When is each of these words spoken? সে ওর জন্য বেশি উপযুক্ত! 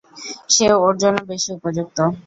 সে 0.49 0.65
ওর 0.79 0.93
জন্য 1.01 1.17
বেশি 1.29 1.49
উপযুক্ত! 1.57 1.97